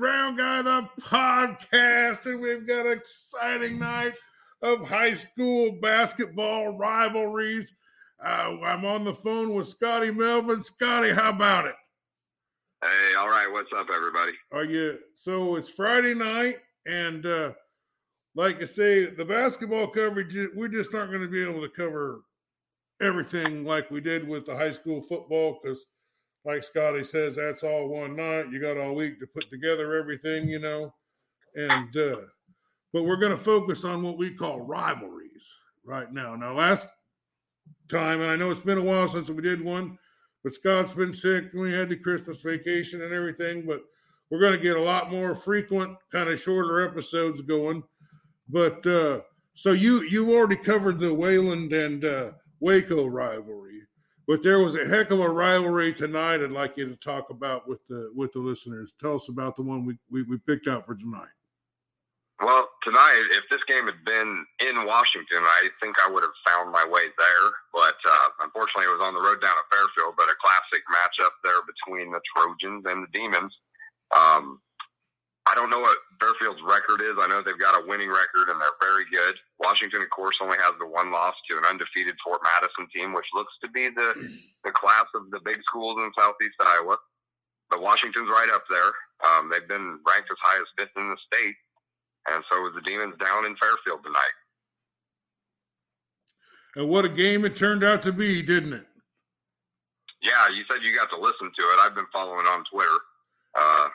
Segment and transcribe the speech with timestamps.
[0.00, 4.14] Round Guy the podcast, and we've got an exciting night
[4.62, 7.74] of high school basketball rivalries.
[8.24, 10.62] Uh, I'm on the phone with Scotty Melvin.
[10.62, 11.74] Scotty, how about it?
[12.82, 13.52] Hey, all right.
[13.52, 14.32] What's up, everybody?
[14.52, 15.56] Are you so?
[15.56, 17.52] It's Friday night, and uh,
[18.34, 22.22] like I say, the basketball coverage we just aren't going to be able to cover
[23.02, 25.84] everything like we did with the high school football because
[26.44, 28.50] like Scotty says, that's all one night.
[28.50, 30.94] You got all week to put together everything, you know.
[31.54, 32.16] And uh
[32.92, 35.46] but we're going to focus on what we call rivalries
[35.84, 36.34] right now.
[36.34, 36.88] Now, last
[37.88, 39.96] time, and I know it's been a while since we did one,
[40.42, 43.64] but Scott's been sick and we had the Christmas vacation and everything.
[43.64, 43.82] But
[44.28, 47.84] we're going to get a lot more frequent, kind of shorter episodes going.
[48.48, 49.20] But uh
[49.54, 53.82] so you you've already covered the Wayland and uh, Waco rivalry.
[54.30, 56.38] But there was a heck of a rivalry tonight.
[56.38, 58.94] I'd like you to talk about with the with the listeners.
[59.02, 61.34] Tell us about the one we, we, we picked out for tonight.
[62.38, 66.70] Well, tonight, if this game had been in Washington, I think I would have found
[66.70, 67.50] my way there.
[67.74, 70.14] But uh, unfortunately, it was on the road down to Fairfield.
[70.14, 73.50] But a classic matchup there between the Trojans and the Demons.
[74.14, 74.62] Um,
[75.48, 77.16] I don't know what Fairfield's record is.
[77.18, 79.34] I know they've got a winning record and they're very good.
[79.58, 83.26] Washington, of course, only has the one loss to an undefeated Fort Madison team, which
[83.34, 86.96] looks to be the the class of the big schools in Southeast Iowa.
[87.70, 88.92] But Washington's right up there.
[89.24, 91.56] Um, they've been ranked as high as fifth in the state,
[92.28, 94.36] and so is the Demons down in Fairfield tonight.
[96.76, 98.86] And what a game it turned out to be, didn't it?
[100.22, 101.78] Yeah, you said you got to listen to it.
[101.80, 102.98] I've been following on Twitter.
[103.58, 103.88] Uh,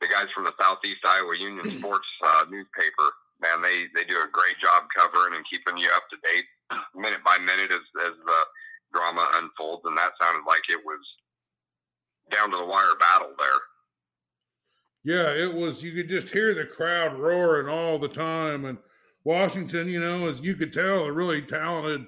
[0.00, 3.08] the guys from the Southeast Iowa Union Sports uh, newspaper,
[3.40, 6.44] man, they they do a great job covering and keeping you up to date
[6.94, 8.40] minute by minute as as the
[8.92, 9.82] drama unfolds.
[9.86, 11.00] And that sounded like it was
[12.30, 13.60] down to the wire battle there.
[15.04, 15.82] Yeah, it was.
[15.82, 18.78] You could just hear the crowd roaring all the time, and
[19.24, 22.06] Washington, you know, as you could tell, a really talented,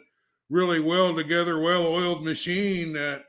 [0.51, 3.25] really well together, well oiled machine that,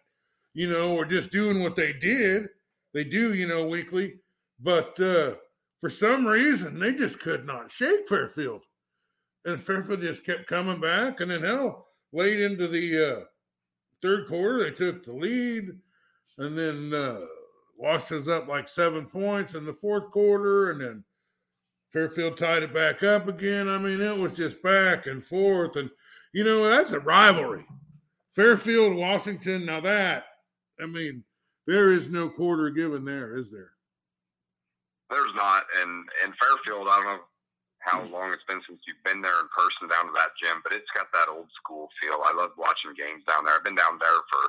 [0.54, 2.50] you know, were just doing what they did.
[2.94, 4.16] They do, you know, weekly
[4.60, 5.36] but uh,
[5.80, 8.64] for some reason, they just could not shake Fairfield.
[9.46, 11.22] And Fairfield just kept coming back.
[11.22, 13.20] And then, hell, late into the uh,
[14.02, 15.70] third quarter, they took the lead.
[16.38, 17.22] And then uh,
[17.78, 20.72] Washington's up like seven points in the fourth quarter.
[20.72, 21.04] And then
[21.88, 23.70] Fairfield tied it back up again.
[23.70, 25.78] I mean, it was just back and forth.
[25.78, 25.90] And,
[26.34, 27.66] you know, that's a rivalry.
[28.32, 30.26] Fairfield, Washington, now that,
[30.82, 31.24] I mean,
[31.66, 33.72] there is no quarter given there, is there?
[35.10, 37.26] There's not, and in Fairfield, I don't know
[37.82, 40.76] how long it's been since you've been there in person down to that gym, but
[40.76, 42.22] it's got that old school feel.
[42.22, 43.56] I love watching games down there.
[43.56, 44.44] I've been down there for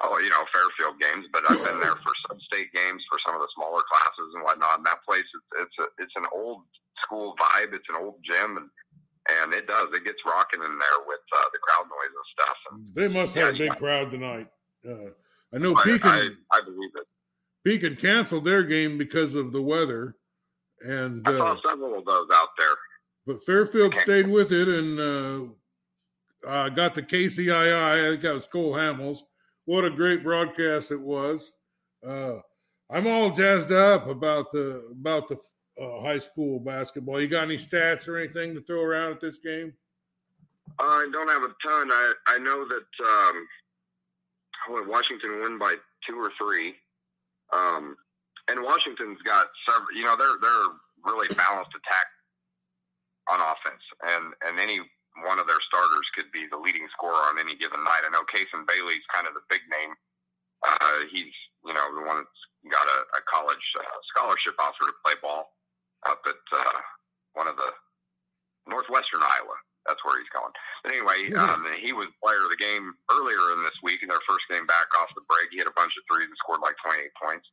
[0.00, 3.34] oh, you know, Fairfield games, but I've been there for some state games for some
[3.34, 4.78] of the smaller classes and whatnot.
[4.78, 6.62] And that place, it's it's a, it's an old
[7.02, 7.74] school vibe.
[7.74, 8.68] It's an old gym, and
[9.42, 12.58] and it does it gets rocking in there with uh, the crowd noise and stuff.
[12.70, 13.80] And, they must have a big yeah.
[13.80, 14.48] crowd tonight.
[14.86, 15.10] Uh,
[15.52, 16.10] I know I, Pekin.
[16.10, 16.57] I, I.
[17.68, 20.16] Pekin canceled their game because of the weather,
[20.80, 22.74] and I saw uh, several of those out there.
[23.26, 27.74] But Fairfield stayed with it and uh, uh, got the KCII.
[27.74, 29.18] I think that was Cole Hamels.
[29.66, 31.52] What a great broadcast it was!
[32.06, 32.36] Uh,
[32.88, 35.38] I'm all jazzed up about the about the
[35.78, 37.20] uh, high school basketball.
[37.20, 39.74] You got any stats or anything to throw around at this game?
[40.78, 41.90] I don't have a ton.
[41.92, 43.36] I I know that
[44.70, 45.74] um, Washington won by
[46.06, 46.74] two or three.
[47.52, 47.96] Um,
[48.48, 49.92] and Washington's got several.
[49.92, 50.68] You know, they're they're
[51.04, 52.08] really balanced attack
[53.28, 54.80] on offense, and and any
[55.24, 58.06] one of their starters could be the leading scorer on any given night.
[58.06, 59.92] I know Kason Bailey's kind of the big name.
[60.64, 61.34] Uh, he's
[61.64, 62.42] you know the one that's
[62.72, 65.54] got a, a college uh, scholarship offer to play ball
[66.06, 66.78] up at uh,
[67.34, 67.70] one of the
[68.66, 69.56] northwestern Iowa.
[69.88, 70.52] That's where he's going.
[70.84, 74.20] But anyway, um, he was player of the game earlier in this week in their
[74.28, 75.48] first game back off the break.
[75.50, 77.48] He had a bunch of threes and scored like 28 points.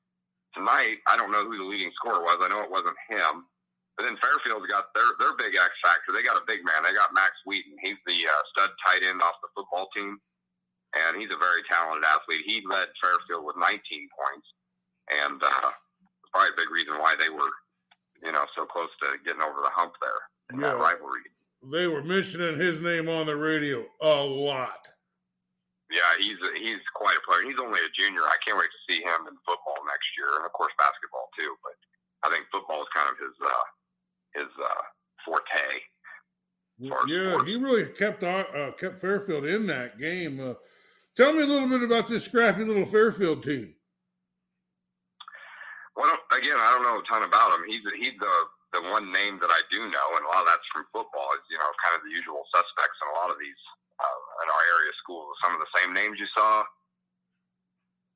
[0.51, 2.43] Tonight, I don't know who the leading scorer was.
[2.43, 3.47] I know it wasn't him.
[3.95, 6.11] But then Fairfield's got their their big X factor.
[6.11, 6.83] They got a big man.
[6.83, 7.79] They got Max Wheaton.
[7.79, 10.19] He's the uh, stud tight end off the football team,
[10.99, 12.43] and he's a very talented athlete.
[12.43, 13.79] He led Fairfield with 19
[14.11, 14.47] points,
[15.23, 15.71] and uh,
[16.35, 17.51] probably a big reason why they were
[18.23, 20.21] you know, so close to getting over the hump there
[20.51, 20.71] in Yeah.
[20.75, 21.23] that rivalry.
[21.71, 24.87] They were mentioning his name on the radio a lot.
[25.89, 27.45] Yeah, he's a, he's quite a player.
[27.45, 28.21] He's only a junior.
[28.21, 31.55] I can't wait to see him in football next year, and of course basketball too.
[31.61, 31.77] But
[32.25, 33.65] I think football is kind of his uh,
[34.33, 34.83] his uh,
[35.25, 35.65] forte.
[36.77, 40.39] Yeah, he really kept uh, kept Fairfield in that game.
[40.39, 40.53] Uh,
[41.15, 43.73] tell me a little bit about this scrappy little Fairfield team.
[45.95, 47.65] Well, again, I don't know a ton about him.
[47.67, 48.54] He's he's the the
[48.95, 51.35] one name that I do know, and a lot of that's from football.
[51.35, 53.59] Is you know kind of the usual suspects in a lot of these
[53.99, 55.35] uh, in our area schools.
[55.43, 56.63] Some of the same names you saw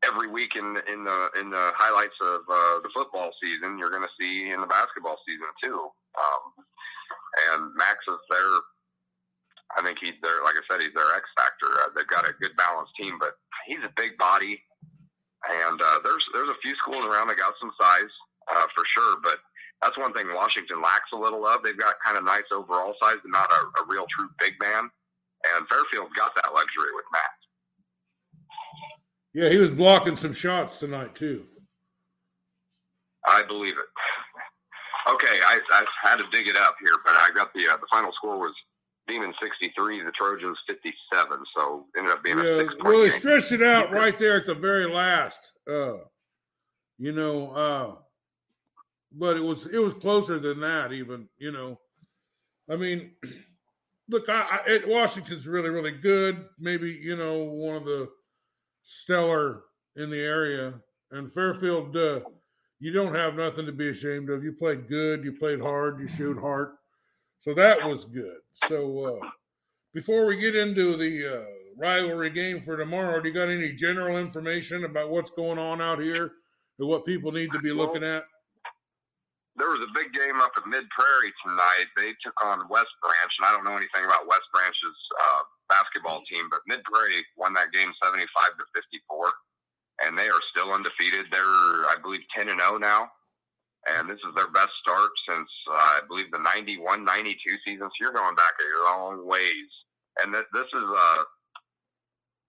[0.07, 4.07] every week in in the in the highlights of uh, the football season, you're going
[4.07, 5.91] to see in the basketball season too.
[6.15, 6.43] Um,
[7.51, 8.51] and Max is their.
[9.77, 11.69] I think he's their, like I said, he's their X factor.
[11.85, 13.37] Uh, they've got a good balanced team, but
[13.67, 14.57] he's a big body,
[15.45, 18.13] and uh, there's there's a few schools around that got some size
[18.49, 19.17] uh, for sure.
[19.21, 19.37] But
[19.81, 21.63] that's one thing Washington lacks a little of.
[21.63, 24.89] They've got kind of nice overall size, but not a, a real true big man.
[25.55, 27.39] And Fairfield's got that luxury with Matt.
[29.33, 31.45] Yeah, he was blocking some shots tonight too.
[33.25, 35.11] I believe it.
[35.11, 37.87] Okay, I, I had to dig it up here, but I got the uh, the
[37.89, 38.53] final score was
[39.07, 41.39] Demon 63, the Trojans 57.
[41.55, 44.45] So ended up being a six point well, he stretched it out right there at
[44.45, 45.53] the very last.
[45.69, 45.97] Uh,
[46.97, 47.95] you know, uh,
[49.11, 50.91] but it was it was closer than that.
[50.91, 51.79] Even you know,
[52.69, 53.11] I mean,
[54.09, 56.45] look, I, I Washington's really really good.
[56.59, 58.09] Maybe you know one of the
[58.83, 59.63] stellar
[59.95, 60.73] in the area,
[61.11, 61.95] and Fairfield.
[61.95, 62.21] Uh,
[62.81, 64.43] you don't have nothing to be ashamed of.
[64.43, 65.25] You played good.
[65.25, 65.99] You played hard.
[65.99, 66.75] You showed heart.
[67.39, 68.37] So that was good.
[68.67, 69.29] So uh,
[69.93, 71.45] before we get into the uh,
[71.77, 75.99] rivalry game for tomorrow, do you got any general information about what's going on out
[75.99, 76.31] here
[76.79, 78.23] and what people need to be looking at?
[79.59, 81.91] There was a big game up at Mid Prairie tonight.
[81.99, 86.23] They took on West Branch, and I don't know anything about West Branch's uh, basketball
[86.31, 89.35] team, but Mid Prairie won that game 75 to 54,
[90.07, 91.27] and they are still undefeated.
[91.27, 93.11] They're, I believe, 10 and 0 now,
[93.91, 97.35] and this is their best start since uh, I believe the 91 92
[97.67, 97.83] season.
[97.83, 99.69] So you're going back a long ways,
[100.23, 101.09] and that this is a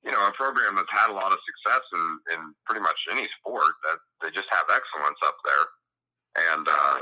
[0.06, 2.40] you know a program that's had a lot of success in, in
[2.70, 3.74] pretty much any sport.
[3.82, 5.66] That they just have excellence up there
[6.36, 6.98] and uh,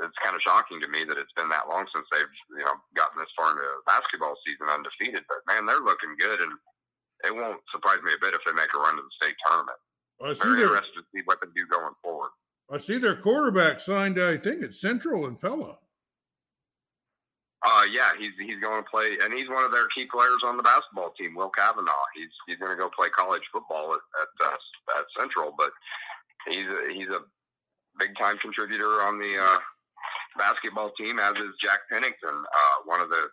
[0.00, 2.76] it's kind of shocking to me that it's been that long since they've you know
[2.96, 5.22] gotten this far into basketball season undefeated.
[5.28, 6.52] But man, they're looking good, and
[7.24, 9.78] it won't surprise me a bit if they make a run to the state tournament.
[10.22, 12.30] I see Very their interested to see what they do going forward.
[12.70, 14.18] I see their quarterback signed.
[14.18, 15.78] I think it's Central and Pella.
[17.62, 20.56] Uh, yeah, he's he's going to play, and he's one of their key players on
[20.56, 21.34] the basketball team.
[21.34, 22.06] Will Kavanaugh.
[22.14, 25.70] He's he's going to go play college football at at, uh, at Central, but
[26.48, 27.22] he's a, he's a
[27.98, 29.58] big time contributor on the uh,
[30.36, 33.28] basketball team, as is Jack Pennington, uh, one of the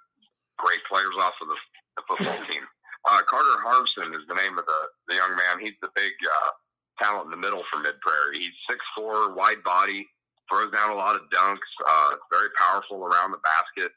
[0.58, 1.60] great players off of the,
[1.98, 2.64] the football team.
[3.08, 5.64] Uh, Carter Harmson is the name of the, the young man.
[5.64, 6.52] He's the big uh,
[7.00, 8.44] talent in the middle for Mid Prairie.
[8.44, 10.06] He's six four, wide body,
[10.52, 13.92] throws down a lot of dunks, uh, very powerful around the basket.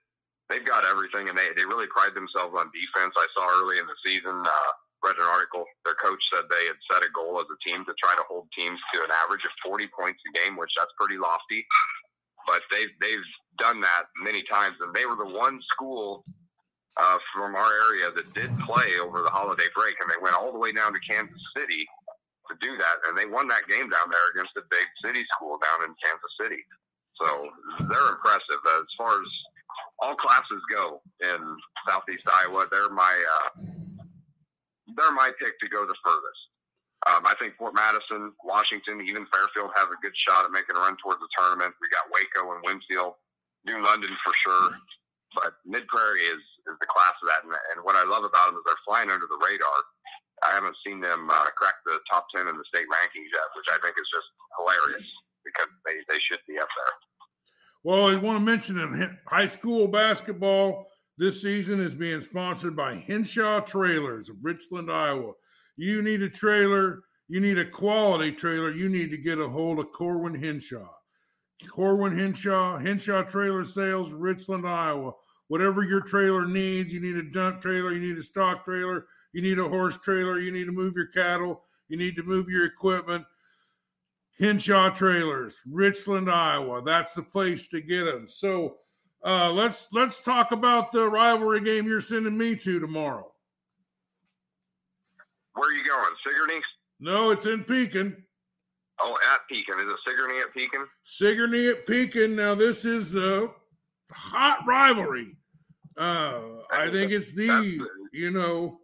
[0.49, 3.15] They've got everything, and they, they really pride themselves on defense.
[3.17, 5.65] I saw early in the season, uh, read an article.
[5.85, 8.49] Their coach said they had set a goal as a team to try to hold
[8.57, 11.67] teams to an average of 40 points a game, which that's pretty lofty.
[12.47, 13.29] But they've they've
[13.59, 16.25] done that many times, and they were the one school
[16.97, 20.53] uh, from our area that did play over the holiday break, and they went all
[20.53, 21.87] the way down to Kansas City
[22.51, 25.59] to do that, and they won that game down there against a big city school
[25.63, 26.63] down in Kansas City.
[27.21, 27.49] So
[27.87, 29.29] they're impressive as far as
[30.01, 32.67] all classes go in Southeast Iowa.
[32.71, 33.63] They're my uh,
[34.97, 36.43] they're my pick to go the furthest.
[37.11, 40.83] Um, I think Fort Madison, Washington, even Fairfield have a good shot at making a
[40.87, 41.75] run towards the tournament.
[41.83, 43.19] We got Waco and Winfield,
[43.67, 44.79] New London for sure,
[45.35, 47.43] but Mid Prairie is is the class of that.
[47.43, 49.79] And, and what I love about them is they're flying under the radar.
[50.47, 53.67] I haven't seen them uh, crack the top ten in the state rankings yet, which
[53.67, 55.07] I think is just hilarious
[55.43, 56.95] because they they should be up there.
[57.83, 60.87] Well, I want to mention hi- high school basketball
[61.19, 65.33] this season is being sponsored by Henshaw Trailers of Richland, Iowa.
[65.77, 69.79] You need a trailer, you need a quality trailer, you need to get a hold
[69.79, 70.89] of Corwin Henshaw.
[71.71, 75.13] Corwin Henshaw, Henshaw Trailer Sales, Richland, Iowa.
[75.49, 79.43] Whatever your trailer needs, you need a dump trailer, you need a stock trailer, you
[79.43, 82.65] need a horse trailer, you need to move your cattle, you need to move your
[82.65, 83.25] equipment.
[84.39, 86.83] Henshaw Trailers, Richland, Iowa.
[86.83, 88.27] That's the place to get them.
[88.29, 88.79] So
[89.25, 93.33] uh, let's let's talk about the rivalry game you're sending me to tomorrow.
[95.55, 96.61] Where are you going, Sigourney?
[97.01, 98.17] No, it's in Pekin.
[99.01, 99.79] Oh, at Pekin.
[99.81, 100.87] Is it Sigourney at Pekin?
[101.05, 102.35] Sigourney at Pekin.
[102.37, 103.51] Now this is a
[104.11, 105.37] hot rivalry.
[105.97, 106.41] Uh,
[106.73, 108.81] I think it's the you know,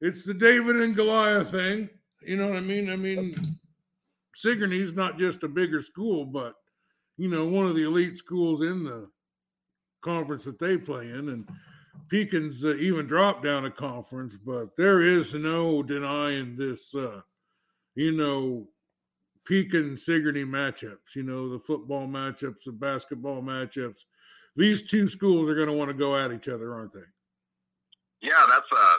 [0.00, 1.88] it's the David and Goliath thing.
[2.22, 2.90] You know what I mean?
[2.90, 3.58] I mean,
[4.34, 6.54] Sigourney's not just a bigger school, but
[7.16, 9.08] you know, one of the elite schools in the
[10.02, 11.48] conference that they play in, and
[12.08, 14.36] Pekin's uh, even dropped down a conference.
[14.36, 16.94] But there is no denying this.
[16.94, 17.22] Uh,
[17.94, 18.68] you know,
[19.46, 21.14] Pekin Sigourney matchups.
[21.14, 23.98] You know, the football matchups, the basketball matchups.
[24.56, 27.08] These two schools are going to want to go at each other, aren't they?
[28.20, 28.76] Yeah, that's a.
[28.76, 28.96] Uh,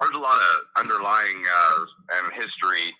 [0.00, 1.80] there's a lot of underlying uh,
[2.20, 2.92] and history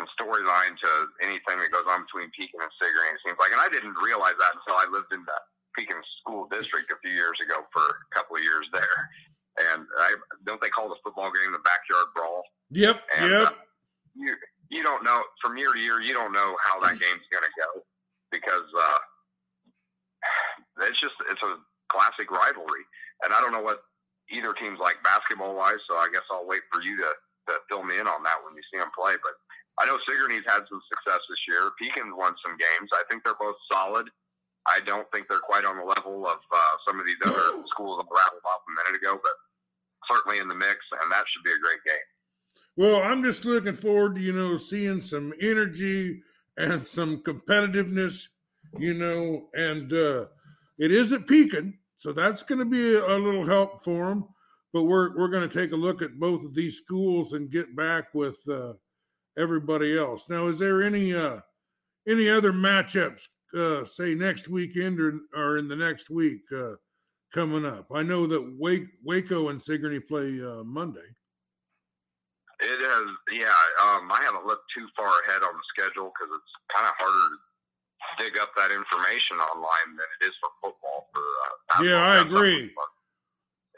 [0.00, 3.12] and storyline to anything that goes on between Pekin and Sigourney.
[3.12, 5.38] It seems like, and I didn't realize that until I lived in the
[5.78, 8.98] Pekin School District a few years ago for a couple of years there.
[9.70, 12.42] And I don't they call the football game the backyard brawl?
[12.70, 12.98] Yep.
[13.16, 13.46] And, yep.
[13.46, 13.62] Uh,
[14.14, 14.34] you
[14.70, 16.02] you don't know from year to year.
[16.02, 17.82] You don't know how that game's going to go
[18.30, 18.98] because uh,
[20.86, 21.56] it's just it's a
[21.88, 22.84] classic rivalry,
[23.24, 23.82] and I don't know what
[24.30, 25.80] either team's like basketball wise.
[25.88, 27.10] So I guess I'll wait for you to
[27.48, 29.14] to fill me in on that when you see them play.
[29.22, 29.34] But
[29.80, 31.70] I know Sigourney's had some success this year.
[31.80, 32.90] Pekin's won some games.
[32.92, 34.10] I think they're both solid.
[34.74, 37.98] I don't think they're quite on the level of uh, some of these other schools
[37.98, 39.32] that rattled off a minute ago, but
[40.10, 42.06] certainly in the mix, and that should be a great game.
[42.76, 46.20] Well, I'm just looking forward to, you know, seeing some energy
[46.56, 48.28] and some competitiveness,
[48.78, 50.26] you know, and uh,
[50.78, 54.28] it is at Pekin, so that's going to be a, a little help for them.
[54.72, 57.74] But we're we're going to take a look at both of these schools and get
[57.74, 58.74] back with uh,
[59.38, 60.26] everybody else.
[60.28, 61.40] Now, is there any uh,
[62.06, 66.74] any other matchups, uh, say next weekend or, or in the next week uh,
[67.32, 67.86] coming up?
[67.92, 71.08] I know that Wake, Waco and Sigourney play uh, Monday.
[72.60, 73.54] It has, yeah.
[73.86, 77.36] Um, I haven't looked too far ahead on the schedule because it's kind of harder
[77.36, 81.06] to dig up that information online than it is for football.
[81.14, 82.72] For uh, yeah, I agree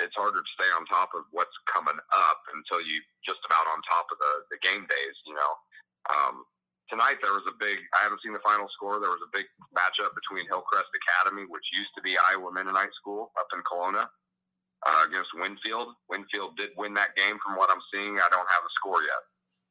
[0.00, 3.84] it's harder to stay on top of what's coming up until you just about on
[3.84, 5.52] top of the, the game days, you know.
[6.08, 6.48] Um,
[6.90, 9.46] tonight there was a big, I haven't seen the final score, there was a big
[9.72, 14.10] matchup between Hillcrest Academy, which used to be Iowa Mennonite School up in Kalona,
[14.84, 15.94] uh, against Winfield.
[16.10, 18.18] Winfield did win that game from what I'm seeing.
[18.18, 19.22] I don't have a score yet.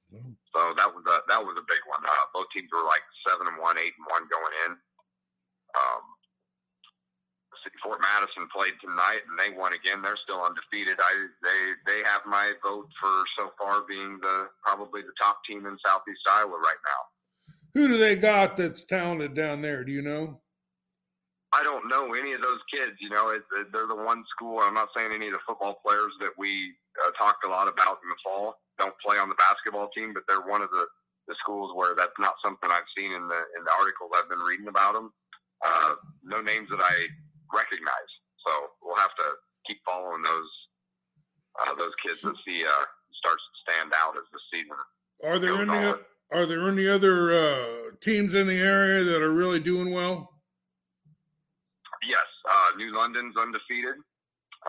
[0.09, 0.33] Mm.
[0.55, 2.01] So that was a, that was a big one.
[2.01, 4.71] Uh, both teams were like seven and one, eight and one going in.
[5.77, 6.03] Um,
[7.83, 10.01] Fort Madison played tonight and they won again.
[10.01, 10.97] They're still undefeated.
[10.99, 15.65] I they they have my vote for so far being the probably the top team
[15.65, 17.01] in Southeast Iowa right now.
[17.75, 19.83] Who do they got that's talented down there?
[19.83, 20.41] Do you know?
[21.53, 22.93] I don't know any of those kids.
[22.99, 24.59] You know, it, it, they're the one school.
[24.61, 26.73] I'm not saying any of the football players that we
[27.05, 30.23] uh, talked a lot about in the fall don't play on the basketball team, but
[30.27, 30.85] they're one of the,
[31.27, 34.39] the schools where that's not something I've seen in the in the articles I've been
[34.39, 35.11] reading about them.
[35.65, 37.07] Uh, no names that I
[37.53, 38.11] recognize.
[38.45, 38.51] So
[38.81, 39.27] we'll have to
[39.67, 40.51] keep following those
[41.59, 44.77] uh, those kids to see uh, starts to stand out as the season.
[45.23, 45.99] Are there any on.
[46.31, 50.29] Are there any other uh, teams in the area that are really doing well?
[52.07, 53.97] Yes, uh, New London's undefeated,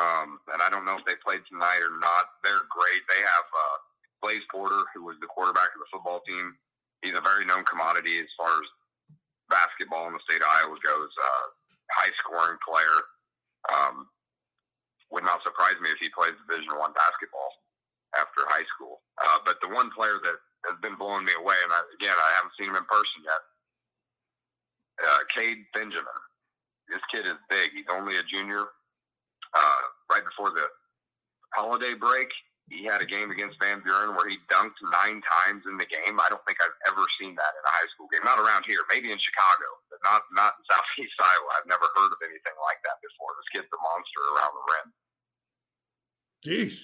[0.01, 2.41] um, and I don't know if they played tonight or not.
[2.43, 3.03] They're great.
[3.07, 3.77] They have uh,
[4.23, 6.57] Blaze Porter, who was the quarterback of the football team.
[7.05, 8.67] He's a very known commodity as far as
[9.49, 11.13] basketball in the state of Iowa goes.
[11.13, 11.47] Uh,
[11.95, 12.97] high scoring player.
[13.69, 14.09] Um,
[15.11, 17.51] would not surprise me if he plays Division One basketball
[18.15, 19.03] after high school.
[19.19, 20.39] Uh, but the one player that
[20.71, 23.43] has been blowing me away, and I, again, I haven't seen him in person yet.
[25.03, 26.21] Uh, Cade Benjamin.
[26.89, 27.71] This kid is big.
[27.75, 28.67] He's only a junior.
[29.51, 29.83] Uh,
[30.13, 30.67] right before the
[31.55, 32.29] holiday break,
[32.71, 36.17] he had a game against Van Buren where he dunked nine times in the game.
[36.23, 38.23] I don't think I've ever seen that in a high school game.
[38.23, 41.51] Not around here, maybe in Chicago, but not not in Southeast Iowa.
[41.59, 43.35] I've never heard of anything like that before.
[43.37, 44.89] This kid's a monster around the rim.
[46.47, 46.77] Jeez,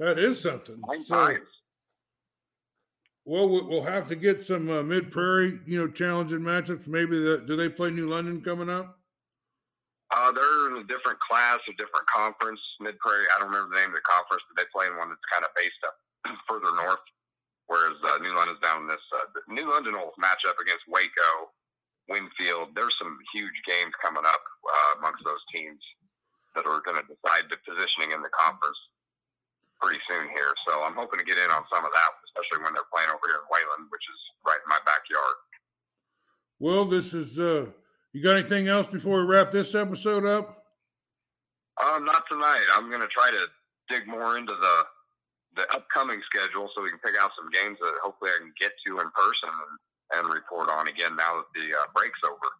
[0.00, 0.80] that is something.
[0.88, 1.52] Nine so, times.
[3.28, 6.88] Well, we'll have to get some uh, mid prairie, you know, challenging matchups.
[6.88, 8.97] Maybe the, do they play New London coming up?
[10.08, 12.60] Uh, they're in a different class, a different conference.
[12.80, 15.12] Mid Prairie, I don't remember the name of the conference, but they play in one
[15.12, 15.96] that's kind of based up
[16.48, 17.04] further north.
[17.68, 19.04] Whereas uh, New London's down this.
[19.12, 21.52] Uh, New London will match up against Waco,
[22.08, 22.72] Winfield.
[22.72, 25.80] There's some huge games coming up uh, amongst those teams
[26.56, 28.80] that are going to decide the positioning in the conference
[29.80, 30.56] pretty soon here.
[30.64, 33.28] So I'm hoping to get in on some of that, especially when they're playing over
[33.28, 35.36] here in Wayland, which is right in my backyard.
[36.58, 37.68] Well, this is uh,
[38.18, 40.64] you got anything else before we wrap this episode up?
[41.82, 42.64] Um, not tonight.
[42.74, 43.46] I'm going to try to
[43.88, 44.84] dig more into the
[45.56, 48.72] the upcoming schedule so we can pick out some games that hopefully I can get
[48.86, 49.78] to in person and
[50.20, 52.52] and report on again now that the uh, break's over.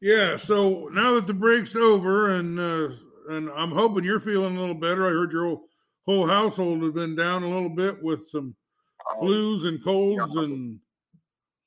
[0.00, 2.96] Yeah, so now that the break's over, and uh,
[3.30, 5.06] and I'm hoping you're feeling a little better.
[5.06, 5.68] I heard your whole,
[6.06, 8.54] whole household has been down a little bit with some
[9.10, 10.78] Um, flus and colds, and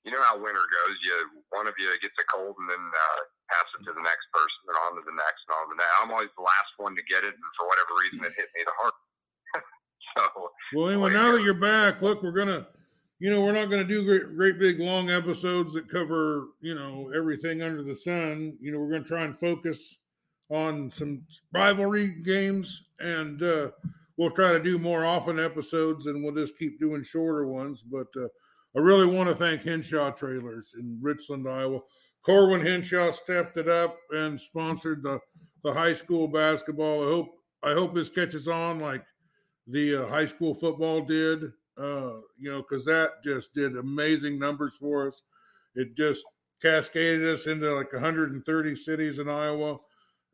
[0.03, 0.97] you know how winter goes.
[1.03, 3.19] You one of you gets a cold and then uh,
[3.53, 5.79] pass it to the next person, and on to the next, and on to the
[5.79, 5.95] next.
[6.01, 8.61] I'm always the last one to get it, and for whatever reason, it hit me
[8.65, 9.05] the hardest.
[10.17, 10.23] so
[10.73, 12.67] well, anyway, now that you're back, look, we're gonna,
[13.21, 17.11] you know, we're not gonna do great, great big long episodes that cover, you know,
[17.15, 18.57] everything under the sun.
[18.59, 19.97] You know, we're gonna try and focus
[20.49, 23.71] on some rivalry games, and uh,
[24.17, 27.81] we'll try to do more often episodes, and we'll just keep doing shorter ones.
[27.81, 28.27] But uh,
[28.75, 31.79] I really want to thank Henshaw Trailers in Richland, Iowa.
[32.25, 35.19] Corwin Henshaw stepped it up and sponsored the
[35.63, 37.03] the high school basketball.
[37.03, 37.29] I hope
[37.63, 39.03] I hope this catches on like
[39.67, 41.51] the uh, high school football did.
[41.77, 45.23] Uh, you know, because that just did amazing numbers for us.
[45.75, 46.23] It just
[46.61, 49.77] cascaded us into like 130 cities in Iowa.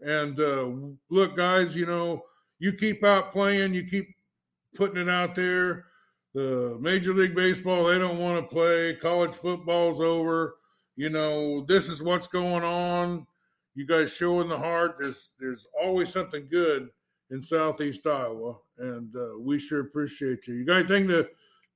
[0.01, 0.69] And uh,
[1.09, 2.23] look, guys, you know,
[2.59, 4.07] you keep out playing, you keep
[4.75, 5.85] putting it out there.
[6.33, 8.93] The Major League Baseball, they don't want to play.
[8.95, 10.57] College football's over.
[10.95, 13.25] You know, this is what's going on.
[13.75, 14.97] You guys showing the heart.
[14.99, 16.89] There's there's always something good
[17.31, 20.55] in Southeast Iowa, and uh, we sure appreciate you.
[20.55, 21.27] You got anything to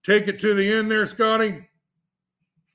[0.04, 1.68] take it to the end there, Scotty?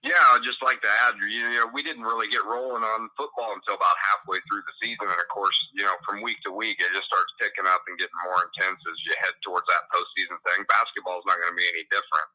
[0.08, 3.52] Yeah, I'd just like to add, you know, we didn't really get rolling on football
[3.52, 6.80] until about halfway through the season, and of course, you know, from week to week,
[6.80, 10.40] it just starts picking up and getting more intense as you head towards that postseason
[10.48, 10.64] thing.
[10.72, 12.28] Basketball's not going to be any different.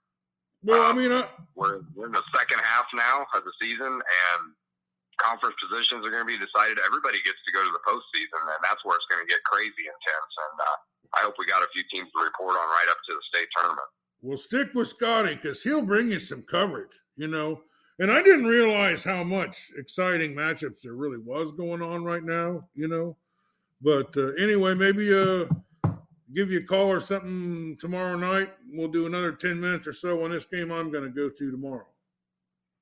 [0.61, 1.25] Well, I Um, mean, I,
[1.57, 4.41] We're, we're in the second half now of the season, and
[5.17, 6.77] conference positions are going to be decided.
[6.85, 9.89] Everybody gets to go to the postseason, and that's where it's going to get crazy
[9.89, 10.31] intense.
[10.45, 10.77] And uh,
[11.17, 13.49] I hope we got a few teams to report on right up to the state
[13.57, 13.89] tournament.
[14.23, 17.61] We'll stick with Scotty because he'll bring you some coverage, you know.
[17.99, 22.67] And I didn't realize how much exciting matchups there really was going on right now,
[22.73, 23.17] you know.
[23.81, 25.45] But uh, anyway, maybe uh,
[26.33, 28.49] give you a call or something tomorrow night.
[28.71, 31.51] We'll do another 10 minutes or so on this game I'm going to go to
[31.51, 31.85] tomorrow.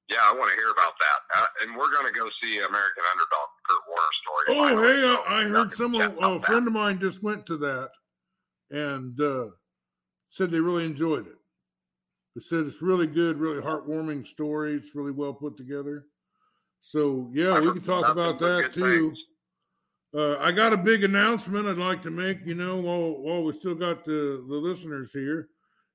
[0.10, 1.42] Yeah, I want to hear about that.
[1.42, 4.84] Uh, and we're going to go see American Underdog, Kurt Warner story.
[4.84, 6.46] Oh, hey, I, I heard gonna some chat a that.
[6.46, 7.90] friend of mine just went to that
[8.72, 9.48] and uh,
[10.32, 11.36] said they really enjoyed it.
[12.36, 14.74] They said it's really good, really heartwarming story.
[14.74, 16.06] It's really well put together.
[16.82, 19.14] So yeah, we can talk about that too.
[20.14, 22.46] Uh, I got a big announcement I'd like to make.
[22.46, 25.50] You know, while while we still got the the listeners here,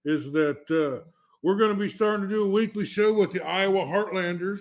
[0.05, 1.05] is that uh,
[1.43, 4.61] we're going to be starting to do a weekly show with the Iowa Heartlanders,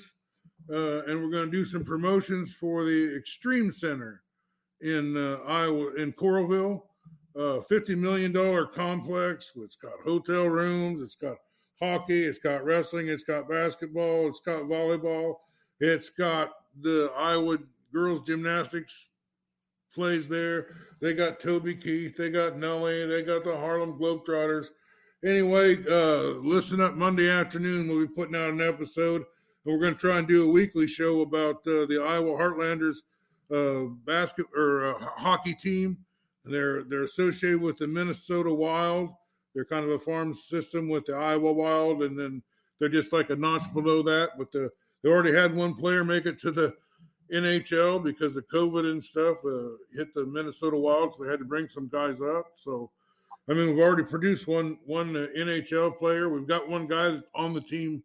[0.70, 4.24] uh, and we're going to do some promotions for the Extreme Center
[4.82, 6.82] in uh, Iowa in Coralville.
[7.38, 9.52] Uh, Fifty million dollar complex.
[9.58, 11.02] It's got hotel rooms.
[11.02, 11.38] It's got
[11.82, 12.24] hockey.
[12.24, 13.10] It's got wrestling.
[13.10, 14.28] It's got basketball.
[14.28, 15.36] It's got volleyball.
[15.80, 17.58] It's got the Iowa
[17.93, 19.10] girls gymnastics
[19.93, 20.67] plays there.
[21.02, 22.15] They got Toby Keith.
[22.15, 23.06] They got Nelly.
[23.06, 24.67] They got the Harlem Globetrotters.
[25.24, 27.88] Anyway, uh, listen up Monday afternoon.
[27.88, 30.88] We'll be putting out an episode, and we're going to try and do a weekly
[30.88, 32.98] show about uh, the Iowa Heartlanders
[33.54, 35.98] uh, basket or uh, hockey team.
[36.45, 39.10] They're they're associated with the Minnesota Wild.
[39.53, 42.43] They're kind of a farm system with the Iowa Wild, and then
[42.79, 44.31] they're just like a notch below that.
[44.38, 44.69] But the
[45.03, 46.75] they already had one player make it to the
[47.34, 51.45] NHL because of COVID and stuff uh, hit the Minnesota Wild, so they had to
[51.45, 52.51] bring some guys up.
[52.55, 52.91] So,
[53.49, 56.29] I mean, we've already produced one one uh, NHL player.
[56.29, 58.03] We've got one guy on the team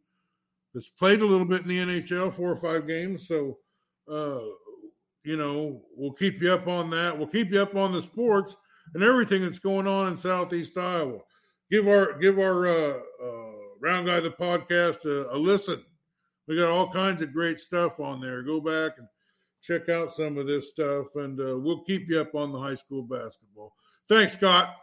[0.72, 3.26] that's played a little bit in the NHL, four or five games.
[3.26, 3.58] So,
[4.10, 4.40] uh,
[5.24, 7.16] you know, we'll keep you up on that.
[7.16, 8.56] We'll keep you up on the sports
[8.94, 11.18] and everything that's going on in Southeast Iowa.
[11.70, 15.82] Give our give our uh, uh, Round Guy the podcast a, a listen.
[16.48, 18.42] We got all kinds of great stuff on there.
[18.42, 19.06] Go back and
[19.62, 22.74] check out some of this stuff, and uh, we'll keep you up on the high
[22.74, 23.72] school basketball.
[24.08, 24.74] Thanks, Scott.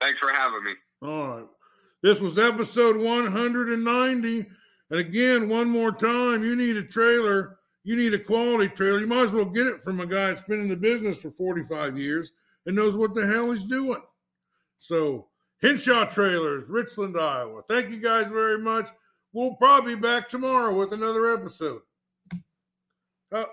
[0.00, 0.72] Thanks for having me.
[1.02, 1.46] All right.
[2.02, 4.46] This was episode 190.
[4.90, 7.58] And again, one more time, you need a trailer.
[7.84, 8.98] You need a quality trailer.
[8.98, 11.30] You might as well get it from a guy that's been in the business for
[11.30, 12.32] 45 years
[12.66, 14.02] and knows what the hell he's doing.
[14.78, 15.28] So,
[15.62, 17.62] Henshaw Trailers, Richland, Iowa.
[17.68, 18.88] Thank you guys very much.
[19.32, 21.82] We'll probably be back tomorrow with another episode.
[23.32, 23.44] Uh,